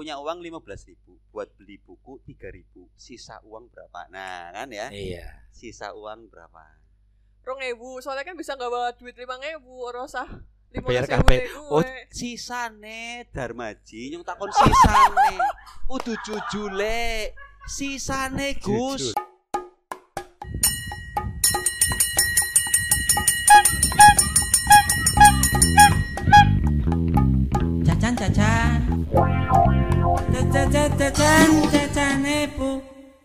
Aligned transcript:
punya 0.00 0.16
uang 0.16 0.40
15.000 0.40 0.96
buat 1.28 1.52
beli 1.60 1.76
buku 1.76 2.24
3.000 2.24 2.72
sisa 2.96 3.36
uang 3.44 3.68
berapa? 3.68 4.08
Nah 4.08 4.48
kan 4.48 4.72
ya? 4.72 4.88
Iya. 4.88 5.44
sisa 5.52 5.92
uang 5.92 6.32
berapa? 6.32 6.80
Rong 7.44 7.60
ewu, 7.60 8.00
soalnya 8.00 8.24
kan 8.24 8.32
bisa 8.32 8.56
nggak 8.56 8.72
bawa 8.72 8.96
duit 8.96 9.12
lima 9.20 9.36
usah 10.00 10.24
lima 10.72 10.88
Bayar 10.88 11.04
kabeh. 11.04 11.52
Oh, 11.68 11.84
sisane 12.08 13.28
Darmaji 13.28 14.16
nyong 14.16 14.24
takon 14.24 14.48
sisane. 14.48 15.36
Udah 15.92 16.16
jujule 16.24 17.36
sisane 17.68 18.56
Gus. 18.56 19.12
Cacan 27.84 28.16
cacan 28.16 28.80
cacane 32.10 32.50
bu. 32.58 32.70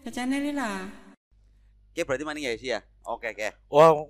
Cacane 0.05 0.37
lila. 0.45 0.85
Oke 1.89 2.05
berarti 2.05 2.21
mana 2.21 2.37
ya 2.37 2.53
sih 2.53 2.69
ya 2.69 2.85
oke 3.01 3.33
oke 3.33 3.49
Wah, 3.73 4.05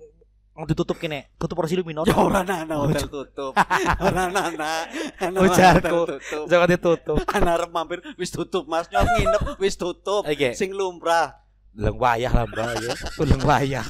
mau 0.52 0.68
ditutup 0.68 1.00
kene. 1.00 1.32
Tutup 1.40 1.56
porsi 1.56 1.80
minor. 1.80 2.04
Ya 2.04 2.12
ora 2.20 2.44
nana 2.44 2.76
hotel 2.84 3.08
tutup. 3.08 3.56
Ora 4.04 4.28
nana. 4.28 4.84
Ana 5.16 5.38
Ujarku. 5.40 5.80
hotel 5.80 6.20
tutup. 6.20 6.44
Jangan 6.52 6.68
ditutup. 6.68 7.16
Ana 7.36 7.56
arep 7.56 7.72
mampir 7.72 8.04
wis 8.20 8.28
tutup 8.28 8.68
Mas 8.68 8.92
nyok 8.92 9.00
nginep 9.16 9.42
wis 9.56 9.80
tutup. 9.80 10.28
Sing 10.52 10.76
lumrah. 10.76 11.40
Leng 11.72 11.96
wayah 11.96 12.32
lah 12.36 12.44
mbak 12.44 12.76
ya. 12.84 12.92
Leng 13.24 13.42
wayah. 13.48 13.86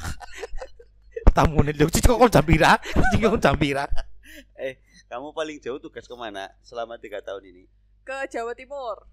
Tamu 1.34 1.66
nih 1.66 1.74
lu 1.74 1.90
kok 1.90 2.14
kok 2.16 2.30
jambira, 2.30 2.78
kok 2.80 3.42
jambira. 3.42 3.84
Kamu 5.10 5.34
paling 5.34 5.58
jauh 5.58 5.82
tugas 5.82 6.06
ke 6.06 6.14
mana 6.14 6.46
selama 6.62 6.94
tiga 6.96 7.18
tahun 7.20 7.42
ini? 7.46 7.64
Ke 8.06 8.26
Jawa 8.30 8.54
Timur, 8.54 9.06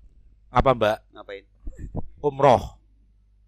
Apa 0.54 0.74
mbak? 0.74 1.02
Ngapain? 1.14 1.53
Umroh. 2.24 2.80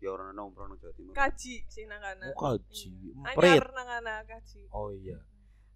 Ya 0.03 0.11
orang 0.11 0.35
nong 0.35 0.53
nong 0.53 0.77
Jawa 0.77 0.93
Timur. 0.93 1.13
kaji 1.15 1.65
sih 1.65 1.83
nangana. 1.87 2.29
Oh, 2.35 2.53
kaji. 2.59 2.91
Anyar 3.25 3.63
Emprit. 3.65 3.73
nangana 3.73 4.13
kaji. 4.27 4.61
Oh 4.69 4.91
iya. 4.93 5.17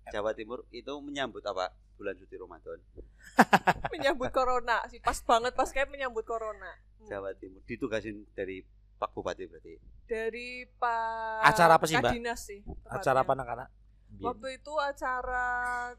Jawa 0.09 0.33
Timur 0.33 0.65
itu 0.69 0.93
menyambut 1.01 1.41
apa? 1.45 1.73
Bulan 1.99 2.15
suci 2.15 2.39
Ramadan. 2.39 2.79
Menyambut 3.93 4.31
corona 4.31 4.79
sih, 4.87 5.03
pas 5.03 5.19
banget 5.19 5.51
pas 5.51 5.67
kayak 5.67 5.91
menyambut 5.91 6.23
corona. 6.23 6.71
Hmm. 7.03 7.11
Jawa 7.11 7.35
Timur 7.35 7.59
ditugasin 7.67 8.23
dari 8.31 8.63
Pak 8.99 9.11
Bupati 9.11 9.43
berarti. 9.47 9.75
Dari 10.07 10.63
Pak 10.63 11.43
Acara 11.43 11.75
apa 11.75 11.85
sih, 11.87 11.99
Mbak? 11.99 12.11
Kadinas 12.11 12.39
sih. 12.39 12.59
tepatnya. 12.63 12.95
Acara 12.95 13.19
apa 13.23 13.31
anak-anak? 13.35 13.69
Waktu 14.19 14.47
itu 14.57 14.73
acara 14.79 15.47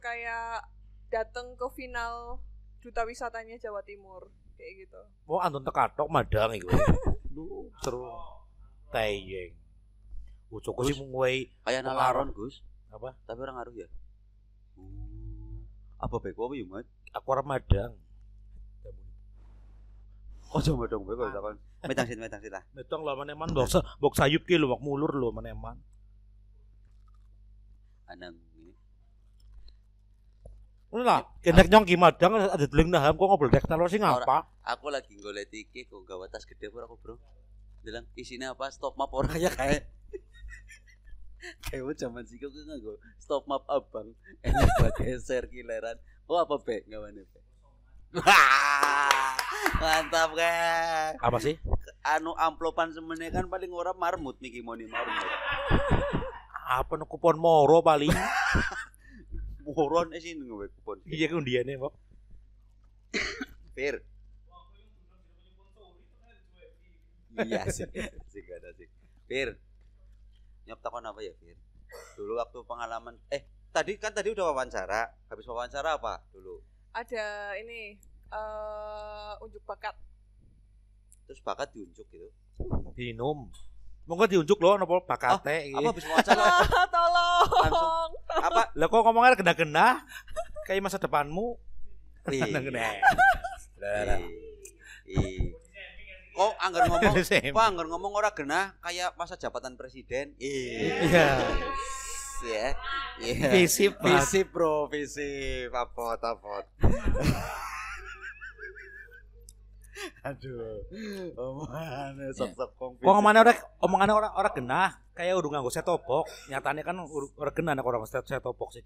kayak 0.03 0.67
datang 1.13 1.55
ke 1.55 1.67
final 1.73 2.41
duta 2.81 3.05
wisatanya 3.05 3.61
Jawa 3.61 3.85
Timur 3.85 4.33
kayak 4.61 4.75
gitu. 4.85 5.01
Mau 5.25 5.41
antun 5.41 5.65
tekatok 5.65 6.07
madang 6.07 6.53
iku. 6.53 6.69
Lu 7.35 7.73
seru. 7.81 8.05
Tayeng. 8.91 9.57
Ucuk 10.51 10.83
sih 10.83 10.99
mungwei 10.99 11.47
Kayak 11.63 11.87
nalaron 11.87 12.35
Gus, 12.35 12.59
apa? 12.91 13.15
tapi 13.23 13.39
orang 13.41 13.57
ngaruh 13.57 13.75
ya. 13.77 13.89
Hmm. 14.75 15.63
Apa 15.97 16.19
beko 16.19 16.51
apa 16.51 16.55
ya, 16.55 16.67
Mat? 16.67 16.87
Aku 17.15 17.27
orang 17.31 17.47
madang. 17.49 17.93
Oh, 20.51 20.59
coba 20.59 20.91
dong 20.91 21.07
beko 21.07 21.31
takon. 21.31 21.55
Metang 21.87 22.07
sit 22.11 22.19
metang 22.19 22.43
sit 22.43 22.51
lah. 22.51 22.67
Metong 22.75 23.07
lo 23.07 23.15
maneman 23.15 23.47
bok 23.49 23.71
sa- 23.71 23.87
bok 23.97 24.19
sayup 24.19 24.43
ki 24.43 24.59
lo 24.59 24.75
bok 24.75 24.83
mulur 24.83 25.15
lo 25.15 25.31
maneman. 25.31 25.79
Anang 28.05 28.35
ini. 30.91 31.03
Lah, 31.07 31.23
kenek 31.39 31.71
nyong 31.71 31.87
ki 31.87 31.95
madang 31.95 32.35
ada 32.35 32.67
deling 32.67 32.91
naham 32.91 33.15
kok 33.15 33.27
ngobrol 33.27 33.51
dek 33.51 33.67
telur 33.67 33.87
sih 33.87 34.03
ngapa? 34.03 34.47
Aku 34.67 34.91
lagi 34.91 35.15
golek 35.19 35.47
tiket 35.49 35.87
kok 35.87 36.03
gawa 36.03 36.27
tas 36.27 36.43
gede 36.43 36.67
pura 36.69 36.91
aku, 36.91 36.99
Bro. 36.99 37.15
Bilang 37.87 38.11
isinya 38.19 38.53
apa? 38.53 38.69
Stop 38.75 38.99
map 38.99 39.15
orang 39.15 39.39
ya 39.39 39.51
kayak 39.55 39.87
kayak 41.71 41.97
zaman 41.97 42.21
sih 42.29 42.37
kok 42.37 42.53
nggak 42.53 42.79
gue 42.85 42.97
stop 43.17 43.49
map 43.49 43.65
abang 43.65 44.13
enak 44.45 44.69
buat 44.77 44.93
geser 45.01 45.49
kileran 45.49 45.97
oh 46.29 46.37
apa 46.37 46.61
be 46.61 46.85
nggak 46.85 47.01
mana 47.01 47.25
be 47.25 47.41
Wah, 48.11 49.39
mantap 49.79 50.35
kan 50.35 51.15
Apa 51.23 51.39
sih? 51.39 51.57
anu 52.03 52.35
amplopan 52.35 52.91
semennya 52.91 53.31
kan 53.31 53.47
paling 53.47 53.71
orang 53.71 53.95
marmut 53.95 54.35
Miki 54.43 54.61
Moni 54.61 54.85
marmut 54.91 55.31
Apa 56.67 56.99
no 56.99 57.07
kupon 57.07 57.39
moro 57.39 57.79
paling? 57.81 58.11
Eh 60.11 60.21
sini 60.23 60.43
gue 60.47 60.69
kupon. 60.81 60.99
Iya 61.07 61.27
kan 61.31 61.43
dia 61.47 61.61
nih, 61.63 61.77
Bok. 61.79 61.95
Fir 63.75 64.03
iya 67.41 67.63
sih 67.71 67.87
sih 68.29 68.41
gak 68.43 68.59
ada 68.61 68.75
sih 68.75 68.91
Fir 69.31 69.55
nyop 70.67 70.83
takon 70.83 71.07
apa 71.07 71.23
ya 71.23 71.33
Fir 71.39 71.57
dulu 72.19 72.37
waktu 72.39 72.59
pengalaman 72.67 73.17
eh 73.31 73.47
tadi 73.71 73.99
kan 73.99 74.11
tadi 74.11 74.35
udah 74.35 74.51
wawancara. 74.51 75.11
Habis 75.31 75.47
wawancara 75.47 75.99
apa 75.99 76.23
dulu? 76.35 76.63
Ada 76.95 77.55
ini 77.63 77.99
eh 78.31 79.33
unjuk 79.43 79.63
bakat. 79.67 79.95
terus 81.31 81.47
bakat 81.47 81.71
diunjuk 81.71 82.07
gitu. 82.11 82.27
Dinum. 82.99 83.55
Monggo 84.11 84.27
diunjuk 84.27 84.59
lo 84.59 84.75
nopo 84.75 84.99
bakate 85.01 85.71
iki. 85.71 85.79
apa 85.79 85.89
habis 85.89 86.03
wawancara 86.05 86.43
Ah, 86.51 86.85
tolong. 86.85 87.47
Langsung. 87.63 88.11
apa 88.27 88.63
Lah 88.75 88.87
kok 88.87 89.01
ngomongnya 89.01 89.35
kena-kena 89.35 89.87
kayak 90.67 90.83
masa 90.83 90.99
depanmu. 90.99 91.55
Ih, 92.27 92.43
Kena-kena. 92.43 92.91
ih, 93.79 94.19
ih. 95.09 95.39
kok 96.31 96.53
anggar 96.59 96.85
ngomong 96.87 97.15
kok 97.51 97.65
anggar 97.65 97.87
ngomong 97.87 98.13
ora 98.13 98.31
genah 98.31 98.73
kayak 98.79 99.13
masa 99.15 99.37
jabatan 99.37 99.75
presiden 99.75 100.33
iya 100.37 100.89
Iya. 101.03 101.29
ya 102.41 102.67
iya 103.21 103.49
Visip, 103.51 104.01
Mas. 104.01 104.27
visip 104.27 104.49
bro 104.49 104.89
visip 104.89 105.69
apot 105.71 106.17
apot 106.19 106.65
aduh 110.29 110.81
omongannya 111.37 112.33
sok 112.33 112.53
sok 112.57 112.71
kong 112.77 112.93
Kok 113.01 113.11
omongannya 113.11 113.41
ora 113.45 113.53
omongannya 113.85 114.15
ora 114.17 114.29
ora 114.37 114.51
genah, 114.53 114.91
kayak 115.13 115.37
udah 115.41 115.51
nganggo 115.59 115.73
setopok. 115.73 116.25
Nyatane 116.49 116.81
kan 116.85 116.97
ur- 117.05 117.33
ora 117.37 117.51
genah 117.53 117.73
nek 117.77 117.85
orang 117.85 118.05
set 118.09 118.25
setopok 118.25 118.69
sih. 118.73 118.83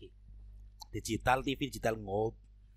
Digital 0.95 1.43
TV 1.43 1.71
digital 1.71 1.99
ngob. 1.99 2.35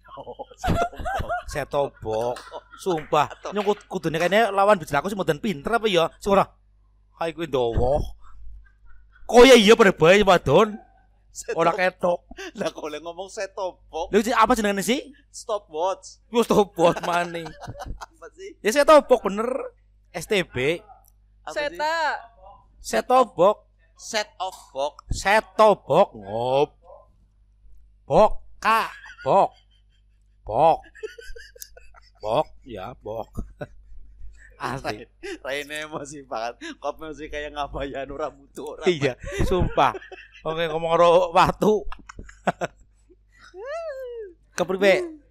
Setopok. 1.53 2.35
Sumpah, 2.77 3.27
nyong 3.53 3.65
kut- 3.65 3.85
kudune 3.89 4.17
kayaknya 4.17 4.49
lawan 4.53 4.77
bijak 4.77 5.01
aku 5.01 5.09
sih 5.09 5.17
modern 5.17 5.41
pinter 5.41 5.77
apa 5.77 5.85
ya? 5.89 6.09
Sing 6.21 6.33
ora. 6.33 6.45
Hai 7.17 7.33
kuwi 7.33 7.49
ndowo. 7.49 8.01
Kok 9.27 9.43
ya 9.43 9.55
iya 9.57 9.73
pada 9.75 9.91
bae 9.91 10.21
wadon. 10.23 10.77
Ora 11.53 11.71
ketok. 11.73 12.25
lah 12.57 12.69
kalau 12.73 12.97
ngomong 12.97 13.29
setopok 13.29 14.09
Lha 14.09 14.19
sih 14.25 14.33
apa 14.33 14.57
jenengane 14.57 14.81
sih? 14.81 15.13
stopwatch 15.29 16.17
Yo 16.33 16.41
stopwatch 16.41 17.01
maning. 17.05 17.45
apa 17.45 18.27
sih? 18.33 18.57
Ya 18.65 18.73
setopok 18.73 19.29
bener. 19.29 19.49
STB, 20.09 20.81
Seta. 21.53 22.17
setopok. 22.81 23.69
set 23.97 24.29
of 24.41 24.55
box 24.73 24.95
setobok 25.13 26.09
ngop. 26.17 26.69
Bok 28.07 28.31
ka 28.57 28.89
bok 29.25 29.51
bok 30.47 30.79
bok 32.23 32.47
ya 32.63 32.95
bok 33.03 33.29
asli. 34.57 35.05
Raine 35.45 35.85
emosi 35.85 36.25
banget. 36.25 36.57
Kok 36.81 36.93
masih 36.99 37.29
kayak 37.29 37.53
ngabayan 37.53 38.09
ora 38.09 38.33
butuh 38.33 38.77
ora 38.77 38.83
iya 38.91 39.13
sumpah. 39.45 39.93
Oke 40.43 40.65
ngomong 40.67 40.93
ro 40.97 41.31
watu. 41.31 41.85
Kepriwe 44.57 45.21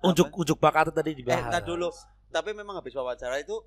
unjuk 0.00 0.32
unjuk 0.32 0.56
bakat 0.56 0.88
tadi 0.88 1.12
eh 1.12 1.16
dibahas. 1.20 1.52
nah 1.52 1.60
dulu. 1.60 1.92
Tapi 2.30 2.56
memang 2.56 2.80
habis 2.80 2.96
wawancara 2.96 3.36
itu 3.42 3.60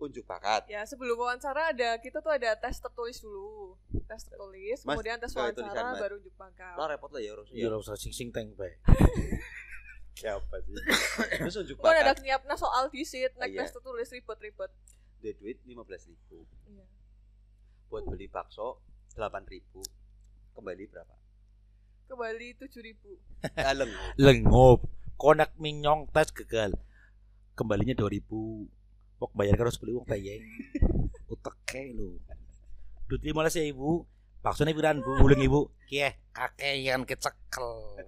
unjuk 0.00 0.24
bakat. 0.24 0.64
Ya 0.72 0.80
sebelum 0.88 1.20
wawancara 1.20 1.76
ada 1.76 2.00
kita 2.00 2.24
tuh 2.24 2.32
ada 2.32 2.56
tes 2.56 2.80
tertulis 2.80 3.20
dulu. 3.20 3.76
Tes 4.08 4.24
tertulis, 4.24 4.80
Mas, 4.82 4.96
kemudian 4.96 5.20
tes 5.20 5.36
tulisan, 5.36 5.60
wawancara 5.60 6.00
baru 6.00 6.14
unjuk 6.16 6.34
bakat. 6.40 6.74
lah 6.80 6.88
repot 6.88 7.12
lah 7.12 7.20
ya 7.20 7.36
harus 7.36 7.52
iya 7.52 7.68
lo 7.68 7.84
usah 7.84 8.00
sing 8.00 8.10
sing 8.10 8.32
teng 8.32 8.56
bae 8.56 8.80
siapa 10.12 10.56
sih? 10.60 10.74
Terus 11.38 11.56
unjuk 11.56 11.76
Kan 11.78 11.92
ada 11.92 12.10
bakat. 12.10 12.22
nyiapna 12.22 12.54
soal 12.54 12.88
disit, 12.88 13.32
naik 13.36 13.52
Iya. 13.52 13.62
tes 13.62 13.72
tertulis 13.72 14.08
ribet-ribet. 14.08 14.72
dia 15.18 15.32
duit 15.34 15.60
lima 15.62 15.82
belas 15.82 16.04
ribu. 16.04 16.48
Iya. 16.66 16.84
buat 17.86 18.06
beli 18.06 18.26
bakso 18.26 18.80
delapan 19.10 19.44
ribu. 19.44 19.82
Kembali 20.52 20.86
berapa? 20.86 21.14
Kembali 22.06 22.56
7000 22.56 23.52
Daleng 23.52 23.92
lengop. 24.24 24.86
Konek 25.14 25.52
minyong 25.56 26.08
tes 26.08 26.32
gagal. 26.32 26.72
Kembalinya 27.52 27.92
2000 27.92 28.24
pok 29.16 29.30
bayar 29.32 29.58
harus 29.58 29.76
beli 29.76 29.92
uang 29.92 30.08
tayeng 30.08 30.40
uteke 31.28 31.92
lu 31.92 32.16
duit 33.04 33.20
lima 33.20 33.44
belas 33.44 33.52
ibu 33.54 34.08
Baksone 34.40 34.72
piran 34.72 35.04
Bu? 35.04 35.20
Ulung 35.20 35.36
Ibu. 35.36 35.60
Kieh 35.84 36.16
kakean 36.32 37.04
kecekel. 37.04 38.00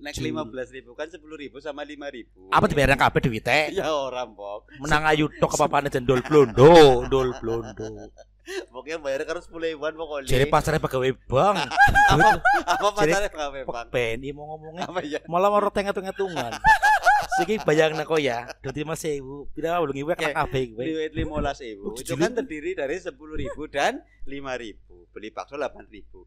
Nek 0.00 0.16
lima 0.16 0.48
belas 0.48 0.72
ribu 0.72 0.96
kan 0.96 1.12
sepuluh 1.12 1.36
ribu 1.36 1.60
sama 1.60 1.84
lima 1.84 2.08
ribu. 2.08 2.48
Apa 2.48 2.64
dibayar 2.64 2.96
kabeh 2.96 3.20
duwite? 3.20 3.68
Ya 3.76 3.92
orang 3.92 4.32
pok. 4.32 4.64
Menang 4.80 5.04
ayu 5.12 5.28
tok 5.36 5.60
apa-apane 5.60 5.92
jendol 5.92 6.24
blondo, 6.24 7.04
ndol 7.04 7.36
blondo. 7.36 8.08
Pokoknya 8.44 9.00
bayar 9.00 9.24
karo 9.28 9.40
sepuluh 9.44 9.72
ribuan 9.72 9.92
pokoknya. 9.96 10.28
Jadi 10.28 10.44
pasarnya 10.48 10.80
pegawai 10.80 11.12
bank. 11.28 11.68
apa 12.12 12.28
apa 12.64 12.86
pasarnya 12.92 13.28
pengawe 13.32 13.60
bang? 13.64 13.86
BNI 13.92 14.28
mau 14.36 14.44
ngomongnya 14.56 14.84
Apa 14.88 15.00
ya? 15.04 15.20
malah 15.28 15.48
mau 15.52 15.60
tengat-tengatungan. 15.68 16.52
Siki 17.34 17.58
bayang 17.66 17.98
kok 17.98 18.20
ya, 18.22 18.46
dadi 18.62 18.86
Mas 18.86 19.02
Ibu, 19.02 19.50
pira 19.50 19.82
ulung 19.82 19.98
Ibu 19.98 20.14
kena 20.14 20.46
kabeh 20.46 20.70
kowe. 20.70 20.84
Duit 20.86 21.12
lima 21.12 21.42
belas 21.42 21.58
ribu. 21.58 21.90
Oh, 21.90 21.98
Itu 21.98 22.14
kan 22.14 22.30
terdiri 22.30 22.78
dari 22.78 22.94
sepuluh 22.96 23.34
ribu 23.34 23.66
dan 23.66 23.98
lima 24.22 24.54
ribu. 24.54 25.10
Beli 25.10 25.34
bakso 25.34 25.58
delapan 25.58 25.82
ribu. 25.90 26.22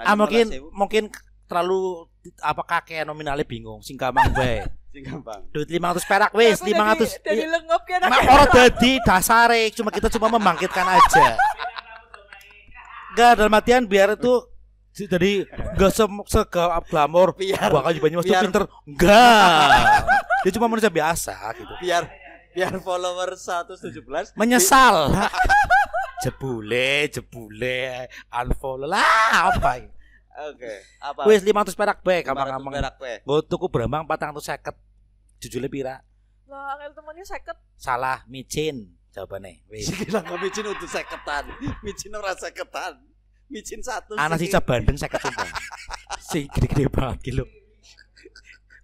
Ah 0.00 0.16
mungkin 0.16 0.48
mungkin 0.72 1.12
terlalu 1.44 2.08
apa 2.40 2.64
kakek 2.64 3.04
nominalnya 3.04 3.44
bingung 3.44 3.84
sing 3.84 4.00
gampang 4.00 4.32
bae. 4.32 4.64
sing 4.88 5.04
gampang. 5.04 5.44
Duit 5.52 5.68
500 5.68 6.08
perak 6.08 6.32
wis, 6.32 6.56
Aku 6.56 6.72
500. 6.72 7.20
Dari 7.20 7.44
lengop 7.44 7.82
kan. 7.84 8.00
Mak 8.08 8.20
ora 8.24 8.44
dadi 8.48 8.96
dasare, 9.04 9.68
cuma 9.76 9.92
kita 9.92 10.08
cuma 10.08 10.32
membangkitkan 10.32 10.88
aja. 10.88 11.36
Enggak 13.12 13.32
dalam 13.36 13.52
artian 13.52 13.84
biar 13.84 14.16
itu 14.16 14.40
jadi 14.96 15.44
enggak 15.76 15.92
se 15.92 16.04
sega 16.32 16.80
glamor 16.88 17.36
Biar 17.36 17.68
bakal 17.68 17.92
di 17.92 18.00
Banyumas 18.00 18.24
tuh 18.24 18.32
biar- 18.32 18.44
pinter. 18.48 18.64
Enggak. 18.88 19.68
Dia 20.46 20.54
cuma 20.54 20.70
manusia 20.70 20.86
biasa 20.86 21.34
gitu. 21.58 21.74
biar 21.82 22.06
biar 22.54 22.78
follower 22.78 23.34
117 23.34 24.38
Menyesal. 24.38 25.10
jebule, 26.22 27.10
jebule, 27.10 28.06
unfollow 28.30 28.86
lah 28.86 29.50
apa 29.50 29.82
ya? 29.82 29.90
Oke, 30.46 30.74
apa? 31.02 31.26
Wis 31.26 31.42
500 31.42 31.74
perak 31.74 31.98
bae 32.06 32.22
500 32.22 32.30
gampang-gampang. 32.30 32.72
perak 32.78 32.94
pe. 32.94 33.12
Gue 33.26 33.40
tuku 33.42 33.66
berambang 33.66 34.06
450. 34.06 34.70
Jujule 35.42 35.66
pira? 35.66 35.98
Lah 36.46 36.78
angel 36.78 36.94
temannya 36.94 37.26
seket. 37.26 37.58
Salah, 37.74 38.22
micin 38.30 38.94
jawabannya. 39.10 39.66
Wis. 39.66 39.86
Sing 39.90 39.98
kira 39.98 40.22
kok 40.22 40.38
micin 40.38 40.62
untuk 40.62 40.86
seketan. 40.86 41.44
Micin 41.82 42.14
ora 42.14 42.38
seketan. 42.38 43.02
Micin 43.50 43.82
satu. 43.82 44.14
Anak 44.14 44.38
sisa 44.38 44.62
Bandeng 44.62 44.94
saya 44.94 45.10
sumpah. 45.18 45.50
Sing 46.30 46.46
gede-gede 46.54 46.86
banget 46.86 47.34
gitu. 47.34 47.44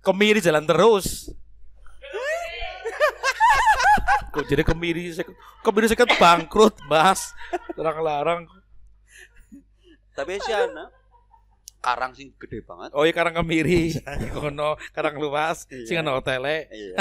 Kemiri 0.03 0.43
jalan 0.43 0.67
terus. 0.67 1.31
Kok 4.33 4.45
jadi 4.45 4.63
kemiri 4.63 5.13
seket- 5.13 5.37
kemiri 5.61 5.87
seket 5.87 6.09
bangkrut, 6.17 6.73
Mas. 6.87 7.37
Larang-larang. 7.75 8.49
Tapi 10.13 10.37
si 10.39 10.51
Ana 10.51 10.89
karang 11.79 12.15
sing 12.15 12.31
gede 12.37 12.63
banget. 12.63 12.95
Oh 12.95 13.03
iya 13.03 13.11
karang 13.11 13.35
kemiri. 13.35 13.93
Kono 14.31 14.79
karang 14.91 15.19
luas, 15.19 15.67
Iya. 15.67 15.85
sing 15.85 15.97
ana 15.99 16.15
hotele. 16.15 16.71
Iya. 16.71 16.97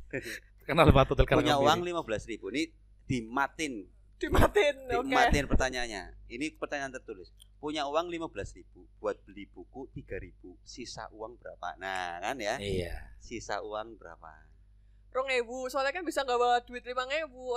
Kenal 0.66 0.88
batu 0.88 1.12
hotel 1.12 1.26
karang 1.26 1.42
Punya 1.42 1.58
uang 1.58 1.82
kemiri. 1.82 2.22
15 2.22 2.30
ribu 2.30 2.46
ini 2.50 2.62
dimatin. 3.04 3.74
Dimatin. 4.16 4.76
Oke. 4.94 5.02
Dimatin 5.02 5.44
pertanyaannya. 5.44 6.02
Ini 6.30 6.54
pertanyaan 6.54 6.94
tertulis. 6.94 7.34
Punya 7.58 7.82
uang 7.84 8.06
15 8.08 8.30
ribu 8.54 8.86
buat 8.96 9.18
beli 9.26 9.50
buku 9.50 9.90
3 9.90 10.22
ribu. 10.22 10.54
Sisa 10.62 11.10
uang 11.10 11.34
berapa? 11.36 11.74
Nah, 11.76 12.22
kan 12.22 12.38
ya. 12.38 12.62
Iya. 12.62 12.94
Sisa 13.18 13.58
uang 13.58 13.98
berapa? 13.98 14.30
Rong 15.12 15.28
ewu. 15.30 15.68
Soalnya 15.68 15.92
kan 15.92 16.02
bisa 16.02 16.24
nggak 16.24 16.38
bawa 16.38 16.56
duit 16.64 16.82
lima 16.82 17.04
ewu. 17.22 17.52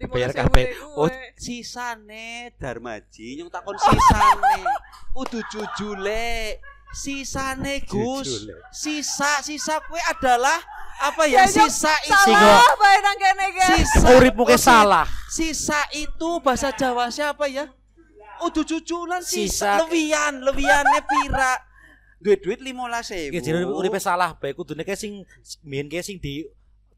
Lima 0.00 0.12
Bayar 0.16 0.32
kabeh. 0.32 0.64
deh 0.72 0.80
Oh, 0.96 1.04
gue. 1.04 1.36
Sisane 1.36 2.56
Darmaji 2.56 3.36
nyung 3.36 3.52
takon 3.52 3.76
sisane. 3.76 4.64
Udu 5.12 5.44
jujule. 5.46 6.56
Sisane 6.90 7.84
Gus. 7.84 8.48
Sisa 8.72 9.44
sisa 9.44 9.76
kue 9.84 10.00
adalah 10.08 10.56
apa 11.00 11.28
ya? 11.28 11.44
Ya, 11.44 11.46
Sisa 11.46 11.92
itu. 12.00 12.16
Sisa. 13.76 14.08
Uripmu 14.16 14.42
ke 14.44 14.56
Oh, 14.56 14.60
si- 14.60 14.64
salah. 14.64 15.06
Sisa 15.28 15.80
itu 15.92 16.40
bahasa 16.40 16.72
Jawa 16.72 17.12
siapa 17.12 17.46
ya? 17.46 17.68
Udu 18.40 18.64
cuculan 18.64 19.20
Sisa. 19.20 19.76
sisa. 19.76 19.84
Lewian, 19.84 20.40
lewiannya 20.40 21.00
pira? 21.04 21.60
Duit 22.20 22.40
duit 22.40 22.60
lima 22.60 22.84
belas 22.84 23.08
Ya 23.08 23.32
jadi 23.32 23.64
uripe 23.64 23.96
salah 23.96 24.36
bae 24.36 24.52
kudune 24.52 24.84
kae 24.84 24.92
sing 24.92 25.24
kae 25.64 26.04
sing 26.04 26.20
di 26.20 26.44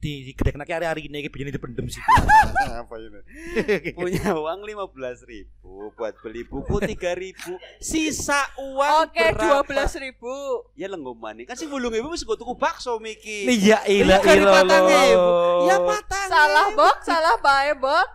di 0.03 0.27
di 0.27 0.33
gedek 0.35 0.59
hari-hari 0.59 1.07
ini 1.07 1.23
kayak 1.23 1.31
begini 1.31 1.51
dipendem 1.55 1.87
sih. 1.87 2.03
apa 2.83 2.95
ini? 2.99 3.23
Punya 3.97 4.35
uang 4.35 4.67
lima 4.67 4.91
belas 4.91 5.23
ribu 5.23 5.95
buat 5.95 6.19
beli 6.19 6.43
buku 6.43 6.83
tiga 6.91 7.15
ribu. 7.15 7.55
Sisa 7.79 8.51
uang 8.59 9.07
Oke, 9.07 9.31
dua 9.39 9.63
belas 9.63 9.95
ribu. 9.95 10.67
Ya 10.75 10.91
lenggoman 10.91 11.39
nih. 11.39 11.47
Kan 11.47 11.55
sing 11.55 11.71
bulung 11.71 11.95
ibu 11.95 12.11
mesti 12.11 12.27
tuku 12.27 12.59
bakso 12.59 12.99
Miki. 12.99 13.47
Iya 13.47 13.87
ilah 13.87 14.19
Kali 14.19 14.43
ilah 14.43 14.51
patang 14.51 14.85
ewu. 14.91 15.31
Ya 15.71 15.77
lo. 15.79 15.87
patang. 15.87 16.27
Salah 16.27 16.67
bok, 16.75 16.97
salah 17.07 17.35
bae 17.39 17.73
bok. 17.79 18.07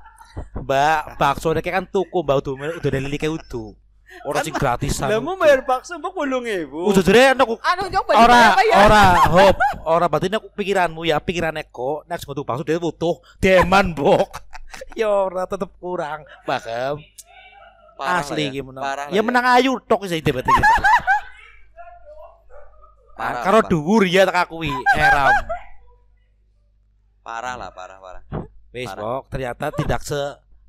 Mbak, 0.67 1.01
bakso 1.15 1.55
nek 1.55 1.63
kan 1.63 1.87
tuku 1.87 2.19
mbak 2.19 2.43
udah 2.43 2.83
udah 2.83 2.89
dari 2.91 3.15
kayak 3.15 3.39
utuh. 3.39 3.71
Orang 4.23 4.43
sing 4.43 4.55
gratisan. 4.55 5.07
Lah 5.11 5.19
mau 5.19 5.35
bayar 5.35 5.67
bakso 5.67 5.99
mbok 5.99 6.15
bulung 6.15 6.47
ibu. 6.47 6.89
Udah 6.89 7.03
jadi 7.03 7.35
aku 7.35 7.59
Anu 7.59 7.91
balik 7.91 8.17
ora 8.17 8.39
apa 8.55 8.63
ya? 8.63 8.75
ora 8.87 9.03
hop 9.27 9.55
ora 9.83 10.05
berarti 10.07 10.27
nek 10.31 10.43
pikiranmu 10.55 11.03
ya 11.03 11.19
pikirannya 11.19 11.67
kok 11.67 12.07
nek 12.07 12.17
sing 12.19 12.31
tuku 12.31 12.47
bakso 12.47 12.63
dia 12.63 12.79
butuh 12.79 13.19
deman 13.43 13.91
bok. 13.91 14.31
ya 14.99 15.07
ora 15.11 15.43
tetep 15.47 15.69
kurang 15.79 16.27
paham 16.43 17.01
asli 17.97 18.45
ya. 18.47 18.61
gimana 18.61 18.79
Parah 18.83 19.05
lah 19.09 19.15
ya 19.15 19.21
menang 19.25 19.45
ayu 19.57 19.81
tok 19.81 20.05
sih 20.05 20.21
debat 20.21 20.45
gitu 20.45 20.61
Parah, 23.17 23.41
karo 23.41 23.59
dhuwur 23.65 24.05
ya 24.05 24.29
tak 24.29 24.45
akui 24.45 24.69
eram 24.93 25.33
Parah 27.27 27.59
lah, 27.59 27.75
parah 27.75 27.99
parah. 27.99 28.23
Wis. 28.71 28.87
Bok, 28.95 29.27
ternyata 29.27 29.67
tidak 29.75 29.99
se 29.99 30.15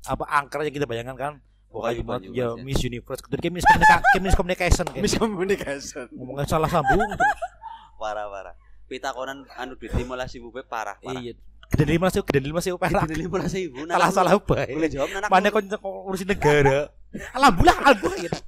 apa 0.03 0.27
angker 0.27 0.67
yang 0.67 0.75
kita 0.75 0.83
bayangkan 0.83 1.15
kan. 1.15 1.33
Pokoknya 1.69 2.01
Pokoknya 2.01 2.03
Banyumas 2.03 2.33
ya 2.33 2.47
ya. 2.49 2.63
Miss 2.65 2.81
Universe. 2.81 3.21
Kemudian 3.21 3.41
kayak 3.41 3.55
miscommunication, 3.55 4.19
miscommunication 4.19 4.85
kayak. 4.89 5.03
Miscommunication. 5.05 6.05
Ngomongnya 6.17 6.45
salah 6.45 6.69
sambung. 6.69 6.97
Parah 7.95 8.25
parah. 8.25 8.55
Pitakonan 8.89 9.45
anu 9.53 9.77
duit 9.77 9.93
lima 9.93 10.17
belas 10.17 10.33
ribu 10.33 10.49
pe 10.49 10.65
parah 10.65 10.97
parah. 10.97 11.21
Iya. 11.21 11.37
Gede 11.69 11.85
lima 11.85 12.09
sih, 12.09 12.25
gede 12.25 12.41
lima 12.41 12.57
sih 12.57 12.73
perak. 12.73 13.05
Duit 13.05 13.21
lima 13.21 13.37
belas 13.37 13.53
ribu. 13.53 13.85
Salah 13.85 14.09
salah 14.09 14.33
Boleh 14.41 14.65
bae. 14.65 14.89
jawab 14.89 15.09
anak. 15.13 15.29
Mana 15.29 15.47
kok 15.53 15.61
ngurusin 15.77 16.25
negara? 16.25 16.89
Alhamdulillah, 17.37 17.77
alhamdulillah. 17.85 18.41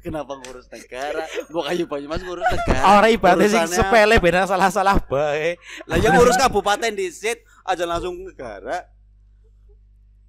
Kenapa 0.00 0.32
ngurus 0.40 0.64
negara? 0.72 1.28
Gua 1.52 1.68
kayu 1.68 1.84
Banyumas 1.84 2.24
ngurus 2.24 2.46
negara. 2.48 2.84
Orang 2.96 3.10
ibaratnya 3.12 3.48
sing 3.52 3.60
Urusannya- 3.68 3.84
sepele 3.84 4.16
benar 4.16 4.48
salah-salah 4.48 4.96
bae. 5.04 5.60
Lah 5.84 5.96
yang 6.00 6.16
ngurus 6.16 6.40
kabupaten 6.40 6.96
disit 6.96 7.44
aja 7.68 7.84
langsung 7.84 8.16
negara. 8.16 8.88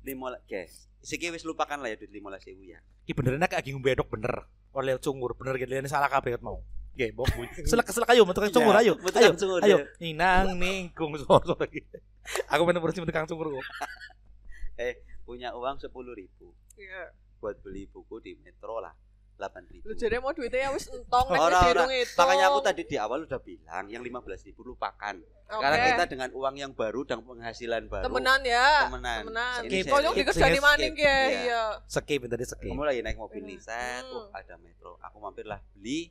Lima 0.04 0.36
guys. 0.44 0.92
Siki 1.06 1.30
wis 1.30 1.46
lupakan 1.46 1.78
lah 1.78 1.94
ya 1.94 2.02
duit 2.02 2.10
lima 2.10 2.34
belas 2.34 2.42
ribu 2.50 2.66
ya. 2.66 2.82
Ki 3.06 3.14
benernya 3.14 3.46
kayak 3.46 3.62
gini 3.62 3.78
bedok 3.78 4.10
bener. 4.10 4.50
Oleh 4.74 4.98
cungur 4.98 5.38
bener 5.38 5.62
gitu 5.62 5.70
ini 5.70 5.86
salah 5.86 6.10
kabeh 6.10 6.42
mau. 6.42 6.66
Nggih, 6.98 7.14
bok. 7.14 7.30
Selek 7.70 7.86
selek 7.94 8.10
ayo 8.18 8.26
metu 8.26 8.42
kang 8.42 8.50
cungur 8.50 8.74
Iya, 8.82 8.82
ayo. 8.82 8.94
Ayo. 8.98 9.32
Ayo. 9.62 9.78
ya. 9.78 9.86
Ninang 10.02 10.58
ningkung 10.58 11.14
sor 11.22 11.46
sor 11.46 11.62
lagi. 11.62 11.86
Aku 12.50 12.66
pengen 12.66 12.82
bersih 12.82 13.06
metu 13.06 13.14
kang 13.14 13.30
cungur 13.30 13.54
kok. 13.54 13.66
Punya 15.30 15.54
uang 15.58 15.82
sepuluh 15.82 16.14
ribu 16.14 16.54
Iya. 16.78 17.10
buat 17.42 17.62
beli 17.62 17.86
buku 17.90 18.22
di 18.26 18.34
metro 18.42 18.82
lah. 18.82 18.94
Delapan 19.36 19.64
ribu. 19.68 19.84
Lu 19.84 19.94
jadi 19.94 20.16
mau 20.18 20.32
duitnya 20.32 20.60
ya 20.62 20.70
wis 20.72 20.88
entong 20.88 21.28
nek 21.28 21.40
wis 21.42 21.60
dihitung 21.60 21.92
itu. 21.92 22.16
Makanya 22.16 22.46
aku 22.48 22.60
tadi 22.62 22.82
di 22.84 22.96
awal 22.96 23.20
udah 23.24 23.40
bilang 23.40 23.86
yang 23.88 24.00
lima 24.00 24.20
belas 24.20 24.40
ribu 24.42 24.64
lupakan. 24.64 25.16
Oke. 25.46 25.60
Karena 25.60 25.78
kita 25.86 26.04
dengan 26.08 26.30
uang 26.32 26.56
yang 26.56 26.72
baru 26.72 27.04
dan 27.04 27.20
penghasilan 27.20 27.84
baru. 27.86 28.08
temenan 28.08 28.42
ya. 28.42 28.88
Temenan. 28.88 29.22
Temenan. 29.28 29.60
Skip, 29.62 29.86
nyong 29.86 30.02
skip, 30.08 30.20
dikerja 30.24 30.46
di 30.48 30.58
skip. 30.58 30.96
ya. 30.96 30.96
Iya. 30.96 31.18
Iya. 31.30 31.62
Skip 31.86 32.22
tadi 32.26 32.46
skip. 32.48 32.72
Kamu 32.72 32.82
lagi 32.82 33.02
naik 33.04 33.18
mobil 33.20 33.44
nih, 33.44 33.60
set, 33.60 34.02
Hmm. 34.02 34.16
oh, 34.16 34.26
ada 34.32 34.56
metro. 34.58 34.96
Aku 35.04 35.20
mampir 35.20 35.44
lah 35.44 35.60
beli 35.76 36.10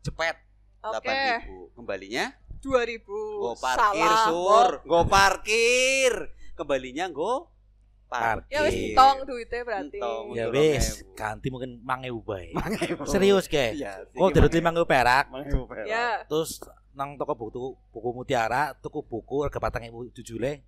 cepet 0.00 0.36
delapan 0.78 1.14
ribu. 1.42 1.72
Kembalinya 1.72 2.24
Dua 2.56 2.82
ribu. 2.82 3.16
go 3.40 3.52
parkir 3.54 4.04
Salah, 4.04 4.26
sur, 4.28 4.68
go 4.84 5.00
parkir. 5.08 6.12
Kembalinya 6.54 7.08
go 7.08 7.48
parkir. 8.06 8.54
Ya 8.54 8.60
wis 8.64 8.74
entong 8.74 9.16
duitnya 9.26 9.60
berarti. 9.66 9.98
Entong. 9.98 10.24
Ya 10.32 10.46
wis, 10.50 11.04
ganti 11.12 11.46
mungkin 11.50 11.82
bae. 11.82 12.50
Mangewu. 12.54 13.04
Serius 13.06 13.46
ke? 13.50 13.76
Iya. 13.76 14.06
Oh, 14.16 14.30
dari 14.30 14.48
lima 14.48 14.70
ngewu 14.72 14.86
perak. 14.86 15.30
Mangewu 15.30 15.66
perak. 15.66 15.86
Ya. 15.86 16.22
Terus 16.26 16.62
nang 16.96 17.18
toko 17.20 17.36
buku 17.36 17.76
buku 17.92 18.08
mutiara, 18.14 18.72
tuku 18.80 19.04
buku 19.04 19.44
harga 19.44 19.60
batang 19.60 19.84
ibu 19.84 20.08
jujule 20.16 20.64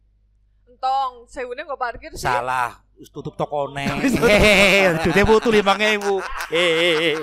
Entong, 0.69 1.25
sewune 1.25 1.65
kok 1.65 1.81
parkir 1.81 2.13
sih. 2.13 2.29
salah. 2.29 2.85
Tutup 3.09 3.35
tokone. 3.39 3.89
Hehehe, 4.05 4.93
duitnya 5.03 5.25
butuh 5.25 5.49
lima 5.49 5.73
ngewu. 5.75 6.21
Hehehe. 6.53 7.17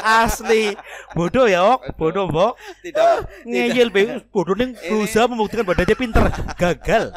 Asli 0.00 0.74
bodoh 1.12 1.46
ya, 1.46 1.64
ok. 1.76 1.94
bodoh, 1.96 2.28
Mbok. 2.28 2.52
Tidak 2.82 3.08
Ngeyel 3.44 3.88
be, 3.88 4.20
bodoh 4.28 4.54
ning 4.54 4.74
Ini- 4.74 4.88
berusaha 4.88 5.24
membuktikan 5.26 5.64
bahwa 5.64 5.82
dia 5.82 5.96
pinter. 5.96 6.24
Gagal. 6.54 7.14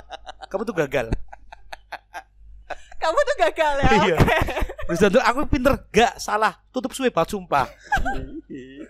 Kamu 0.48 0.64
tuh 0.64 0.76
gagal. 0.76 1.08
Kamu 2.98 3.18
tuh 3.24 3.36
gagal 3.38 3.74
ya. 3.78 3.90
Iya. 4.04 4.18
Terus 4.88 5.02
untuk 5.06 5.22
aku 5.22 5.40
pinter 5.46 5.74
gak 5.92 6.18
salah 6.18 6.58
tutup 6.72 6.92
suwe 6.92 7.14
banget 7.14 7.36
sumpah. 7.36 7.68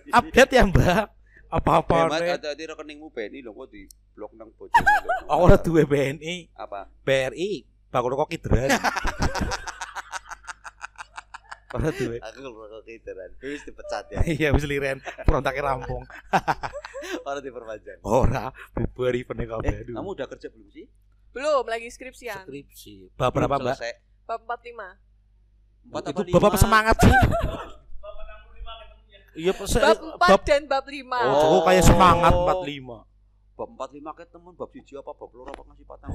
Update 0.08 0.54
ya 0.54 0.64
Mbak. 0.64 1.04
Apa-apa 1.48 2.12
Hemat 2.12 2.20
nih. 2.20 2.30
hati-hati 2.36 2.64
rekeningmu 2.68 3.08
BNI 3.08 3.40
lho 3.40 3.56
kok 3.56 3.72
di 3.72 3.88
blok 4.12 4.36
nang 4.36 4.52
bojone. 4.52 4.84
Aku 5.24 5.40
ora 5.40 5.56
duwe 5.56 5.88
BNI, 5.88 6.52
apa? 6.52 6.84
BRI, 7.00 7.64
bakul 7.88 8.12
rokok 8.12 8.36
Idras. 8.36 8.76
Ora 11.68 11.92
duwe. 11.92 12.16
Aku 12.18 12.38
kalau 12.40 12.80
keideran. 12.80 13.30
Wis 13.38 13.60
dipecat 13.62 14.04
ya. 14.08 14.18
Iya 14.40 14.48
wis 14.56 14.64
liren, 14.64 15.04
perontaknya 15.22 15.68
rampung. 15.68 16.00
Orang 17.28 17.44
diperpanjang. 17.44 18.00
Ora, 18.00 18.48
bubar 18.72 19.12
event 19.12 19.40
kabeh. 19.44 19.84
Eh, 19.84 19.92
kamu 19.92 20.08
udah 20.16 20.26
kerja 20.26 20.48
belum 20.48 20.68
sih? 20.72 20.88
Belum 21.36 21.64
lagi 21.68 21.92
skripsian. 21.92 22.40
skripsi. 22.42 23.12
Bab 23.14 23.36
berapa, 23.36 23.60
Mbak? 23.60 23.76
Bab 24.24 24.40
45. 24.48 24.96
Empat 25.88 26.02
Itu 26.02 26.10
apa 26.10 26.20
lima? 26.24 26.36
Bapak 26.40 26.58
semangat 26.58 26.96
sih. 26.98 27.12
Iya, 29.38 29.54
se- 29.70 29.78
Bab 29.78 29.98
4 30.18 30.18
bab 30.18 30.40
dan 30.42 30.62
bab 30.66 30.82
5. 30.82 31.14
Oh, 31.30 31.62
kayak 31.62 31.84
semangat 31.86 32.34
45. 32.34 33.06
Bab 33.58 33.74
45 33.74 34.14
kayak 34.14 34.30
temen 34.30 34.54
bab 34.54 34.70
siji 34.70 34.94
apa 34.94 35.10
bab 35.18 35.34
loro 35.34 35.50
apa 35.50 35.66
ngasih 35.66 35.82
patang 35.82 36.14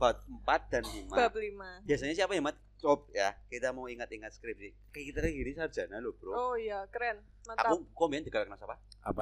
Bab 0.00 0.16
4 0.24 0.72
dan 0.72 0.84
5. 0.88 1.12
Bab 1.12 1.36
5. 1.36 1.84
Biasanya 1.84 2.14
siapa 2.16 2.32
ya, 2.32 2.40
Mat? 2.40 2.56
Coba 2.80 3.04
ya, 3.12 3.36
kita 3.52 3.76
mau 3.76 3.84
ingat-ingat 3.84 4.32
skripsi. 4.32 4.72
Kayak 4.88 5.04
kita 5.12 5.18
gini 5.28 5.52
sarjana 5.52 6.00
loh, 6.00 6.16
Bro. 6.16 6.32
Oh 6.32 6.54
iya, 6.56 6.88
keren. 6.88 7.20
Mantap. 7.44 7.76
Aku 7.76 7.84
komen 7.92 8.24
digalak 8.24 8.48
apa? 8.56 8.80
Apa? 9.04 9.20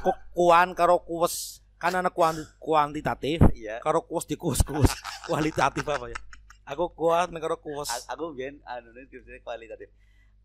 Aku 0.00 0.10
kuan 0.32 0.72
karo 0.72 1.04
kuwes 1.04 1.60
kan 1.76 1.92
anak 1.96 2.12
kuan 2.16 2.36
kuantitatif 2.60 3.40
Iya. 3.56 3.80
karo 3.80 4.04
kuwes 4.04 4.28
di 4.28 4.36
kuwes 4.36 4.60
kuwes 4.64 4.92
kualitatif 5.28 5.84
apa 5.84 6.08
ya? 6.08 6.16
Aku 6.64 6.96
kuat 6.96 7.28
karo 7.28 7.60
kuwes. 7.60 7.92
Aku 8.08 8.32
biyen 8.32 8.56
anu 8.64 8.88
skripsinya 8.96 9.36
kualitatif. 9.44 9.92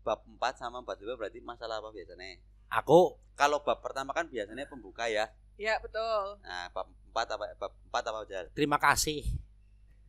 Bab 0.04 0.20
4 0.28 0.60
sama 0.60 0.84
bab 0.84 1.00
2 1.00 1.16
berarti 1.16 1.40
masalah 1.40 1.80
apa 1.80 1.96
biasanya? 1.96 2.36
Aku 2.76 3.16
Kalau 3.36 3.60
bab 3.64 3.80
pertama 3.84 4.12
kan 4.16 4.28
biasanya 4.28 4.64
pembuka 4.68 5.08
ya. 5.08 5.28
Ya, 5.56 5.80
betul. 5.80 6.36
Nah, 6.40 6.68
bab 6.70 6.86
4 7.10 7.32
apa 7.32 7.44
bab 7.56 7.72
4 7.88 8.04
apa 8.04 8.18
aja? 8.22 8.40
terima 8.52 8.76
kasih 8.76 9.24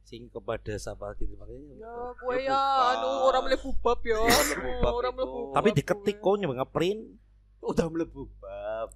sing 0.04 0.28
kepada 0.28 0.72
sahabat 0.76 1.16
gitu 1.18 1.36
makanya. 1.36 1.76
Ya, 1.78 1.92
gue 2.14 2.36
Ya, 2.40 2.52
ya 2.52 2.62
anu 2.94 3.28
orang 3.28 3.44
mlebu 3.44 3.76
bab 3.78 4.00
ya. 4.02 4.20
Orang 4.20 5.12
itu. 5.12 5.20
mlebu. 5.20 5.40
Tapi 5.52 5.68
diketik 5.74 6.18
kok 6.18 6.36
nyoba 6.38 6.64
ngeprint. 6.64 7.02
Udah 7.60 7.88
mlebu 7.88 8.24
bab. 8.40 8.92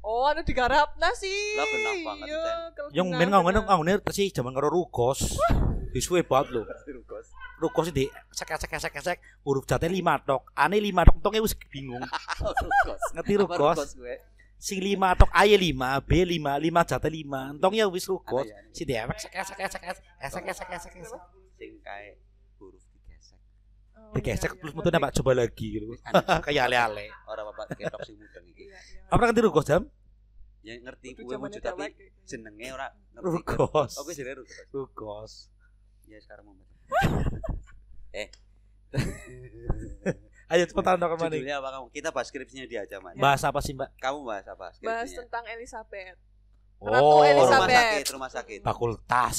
Oh, 0.00 0.28
anu 0.28 0.40
digarap 0.40 0.92
nasi. 0.96 1.32
Lah, 1.56 1.64
kenapa 1.64 2.00
banget, 2.06 2.28
Iya, 2.28 2.44
kalau 2.76 2.88
Yang 2.92 3.08
men 3.10 3.28
kena. 3.32 3.60
ngomongin 3.64 3.96
sih 4.12 4.28
zaman 4.28 4.52
karo 4.52 4.68
rugos. 4.68 5.40
Disuwe 5.92 6.20
banget 6.20 6.52
lho. 6.52 6.62
Rugos. 6.92 7.26
Rugos 7.56 7.88
di 7.88 8.04
sek 8.28 8.50
sek 8.50 8.72
sek 8.74 8.94
sek 9.00 9.18
huruf 9.44 9.64
jate 9.64 9.88
lima 9.88 10.20
tok. 10.20 10.52
Ane 10.52 10.76
lima 10.76 11.08
tok 11.08 11.24
tongnya 11.24 11.40
wis 11.40 11.56
bingung. 11.56 12.04
Rugos. 12.60 13.00
Ngerti 13.16 13.32
rugos? 13.38 13.78
gue? 13.96 14.16
Sing 14.64 14.80
lima 14.80 15.12
tok 15.12 15.28
aye 15.36 15.60
lima, 15.60 16.00
B 16.00 16.24
lima, 16.24 16.56
lima 16.56 16.80
jate 16.88 17.12
lima. 17.12 17.52
Entong 17.52 17.76
ya 17.76 17.84
wis 17.84 18.08
rugos. 18.08 18.48
Aneh, 18.48 18.64
aneh. 18.64 18.72
Si 18.72 18.88
dewek 18.88 19.20
sek 19.20 19.36
sek 19.44 19.60
sek 19.60 19.68
sek 19.68 19.82
sek 19.84 20.40
sek 20.40 20.56
sek 20.56 20.80
sek 20.80 21.04
sek. 21.04 21.20
Sing 21.60 21.76
kae 21.84 22.16
huruf 22.56 22.80
digesek. 22.96 23.36
Oh, 23.92 24.16
Digesek 24.16 24.56
terus 24.56 24.72
mutu 24.72 24.88
nambah 24.88 25.12
coba 25.20 25.36
lagi 25.36 25.66
gitu. 25.76 25.92
Kayak 26.48 26.72
ale-ale. 26.72 27.12
Ora 27.28 27.44
apa 27.44 27.76
ketok 27.76 28.08
sing 28.08 28.16
mudeng 28.16 28.40
iki. 28.56 28.72
Iya. 28.72 29.12
Apa 29.12 29.28
ngerti 29.28 29.44
rugos 29.44 29.68
jam? 29.68 29.84
Ya 30.64 30.80
ngerti 30.80 31.12
zamannya 31.12 31.44
wujud 31.44 31.60
tapi 31.60 31.84
jenenge 32.24 32.68
ora. 32.72 32.88
Rugos. 33.20 34.00
Oke 34.00 34.16
jenenge 34.16 34.48
rugos. 34.48 34.64
Rugos. 34.72 35.32
Ya 36.08 36.16
sekarang 36.24 36.48
mau. 36.48 36.56
Ayo 40.54 40.64
cepetan 40.64 40.96
dong 40.96 41.10
ke 41.10 41.16
mana? 41.18 41.34
Judulnya 41.34 41.56
apa 41.58 41.68
kamu? 41.72 41.86
Kita 41.90 42.08
bahas 42.14 42.26
skripsinya 42.30 42.64
dia 42.64 42.80
aja, 42.80 43.02
Man. 43.02 43.18
Bahas 43.18 43.42
apa 43.42 43.58
sih, 43.58 43.74
Mbak? 43.74 43.90
Kamu 43.98 44.18
bahas 44.22 44.46
apa 44.46 44.70
Bahas 44.70 44.78
skripsinya? 44.78 45.18
tentang 45.26 45.44
Elizabeth. 45.50 46.16
Oh, 46.78 46.86
Ratu 46.86 47.02
Oh, 47.02 47.10
rumah 47.10 47.26
Elizabeth. 47.28 47.74
sakit, 47.74 48.06
rumah 48.14 48.30
sakit. 48.30 48.60
fakultas. 48.62 49.36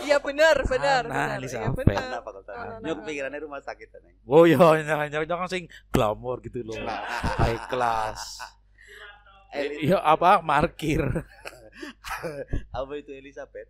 Iya 0.00 0.22
benar, 0.22 0.56
benar, 0.62 1.02
benar. 1.04 1.28
Iya 1.28 1.36
Elizabeth. 1.36 1.74
benar. 1.76 2.00
Kenapa 2.06 2.28
kalau 2.30 2.42
tanya? 2.46 2.56
Nah, 2.56 2.66
nah, 2.70 2.86
Nyok 2.86 2.96
nah. 2.96 3.04
pikirannya 3.04 3.40
rumah 3.42 3.60
sakit 3.60 3.88
Neng. 3.98 4.14
Oh 4.24 4.44
iya, 4.46 4.62
jangan 4.80 5.06
jangan 5.26 5.48
sing 5.50 5.64
glamour 5.90 6.38
gitu 6.40 6.62
loh. 6.62 6.78
High 7.36 7.66
class. 7.68 8.20
Iya 9.82 9.98
apa? 9.98 10.38
Markir. 10.46 11.02
apa 12.78 12.92
itu 12.94 13.10
Elizabeth? 13.10 13.66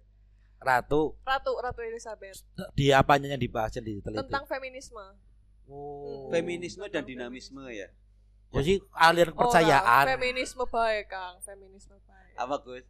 Ratu 0.61 1.16
Ratu 1.25 1.57
Ratu 1.57 1.80
Elizabeth 1.80 2.45
di 2.76 2.92
apanya 2.92 3.33
yang 3.33 3.40
dibahas 3.40 3.73
yang 3.73 3.88
diteliti? 3.88 4.21
tentang 4.21 4.45
feminisme. 4.45 5.00
Oh. 5.71 6.29
Feminisme 6.29 6.85
dan 6.91 7.07
dinamisme 7.07 7.62
ya. 7.71 7.89
Jadi 8.50 8.83
aliran 8.91 9.31
Orang, 9.31 9.47
kepercayaan. 9.47 10.05
feminisme 10.11 10.65
baik, 10.67 11.07
Kang. 11.07 11.39
Feminisme 11.39 11.95
baik. 12.03 12.35
Apa 12.35 12.59
Gus? 12.59 12.83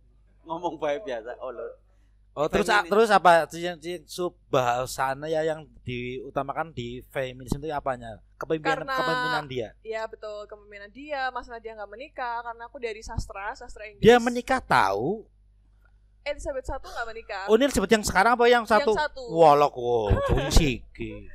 Ngomong 0.48 0.80
baik 0.80 1.04
biasa. 1.04 1.36
Oh 1.38 1.52
lo. 1.52 1.68
Oh 2.32 2.46
terus 2.48 2.64
Feminis- 2.64 2.88
terus 2.88 3.10
apa 3.10 3.44
sub 4.06 4.38
bahasanya 4.48 5.26
ya 5.28 5.42
yang 5.52 5.66
diutamakan 5.84 6.72
di 6.72 7.04
feminisme 7.12 7.60
itu 7.60 7.74
apanya? 7.74 8.22
Kepemimpinan 8.40 8.86
Karena- 8.86 8.96
kepemimpinan 8.96 9.44
dia. 9.50 9.68
Iya 9.84 10.08
betul 10.08 10.48
kepemimpinan 10.48 10.88
dia, 10.88 11.28
masalah 11.28 11.60
dia 11.60 11.76
nggak 11.76 11.90
menikah 11.90 12.40
karena 12.40 12.62
aku 12.64 12.80
dari 12.80 13.02
sastra, 13.04 13.52
sastra 13.52 13.84
Inggris. 13.84 14.00
Dia 14.00 14.16
menikah 14.16 14.64
tahu. 14.64 15.28
Elizabeth 16.24 16.68
satu 16.68 16.88
nggak 16.88 17.06
menikah. 17.10 17.42
Oh 17.50 17.56
ini 17.58 17.68
disebut 17.68 17.90
yang 17.90 18.04
sekarang 18.06 18.32
apa 18.32 18.44
yang 18.48 18.64
satu? 18.64 18.92
Yang 18.94 19.04
satu. 19.12 19.22
Walok 19.28 19.74
wow, 19.76 20.08
jauh 20.30 20.48
siki. 20.48 21.28